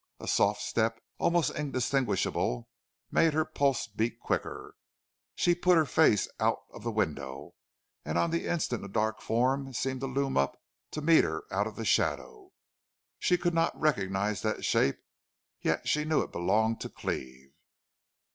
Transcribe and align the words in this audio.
A 0.19 0.27
soft 0.27 0.63
step, 0.63 0.99
almost 1.19 1.53
indistinguishable, 1.55 2.67
made 3.11 3.35
her 3.35 3.45
pulse 3.45 3.85
beat 3.85 4.19
quicker. 4.19 4.73
She 5.35 5.53
put 5.53 5.77
her 5.77 5.85
face 5.85 6.27
out 6.39 6.63
of 6.71 6.81
the 6.81 6.89
window, 6.89 7.53
and 8.03 8.17
on 8.17 8.31
the 8.31 8.47
instant 8.47 8.83
a 8.83 8.87
dark 8.87 9.21
form 9.21 9.73
seemed 9.73 9.99
to 9.99 10.07
loom 10.07 10.37
up 10.37 10.59
to 10.89 11.01
meet 11.03 11.23
her 11.23 11.43
out 11.51 11.67
of 11.67 11.75
the 11.75 11.85
shadow. 11.85 12.51
She 13.19 13.37
could 13.37 13.53
not 13.53 13.79
recognize 13.79 14.41
that 14.41 14.65
shape, 14.65 14.97
yet 15.61 15.87
she 15.87 16.03
knew 16.03 16.23
it 16.23 16.31
belonged 16.31 16.81
to 16.81 16.89
Cleve. 16.89 17.53